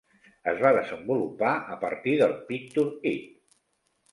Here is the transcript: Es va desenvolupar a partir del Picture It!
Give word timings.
Es 0.51 0.61
va 0.61 0.71
desenvolupar 0.77 1.51
a 1.75 1.77
partir 1.83 2.15
del 2.23 2.33
Picture 2.51 3.07
It! 3.13 3.29